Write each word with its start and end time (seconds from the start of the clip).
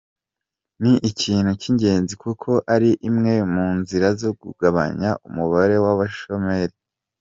Ni 0.81 0.93
ikintu 1.09 1.51
cy’ingenzi 1.61 2.13
kuko 2.23 2.49
ari 2.73 2.89
imwe 3.09 3.33
mu 3.53 3.67
nzira 3.79 4.07
zo 4.21 4.31
kugabanya 4.39 5.09
umubare 5.27 5.75
w’abashomeri. 5.83 6.75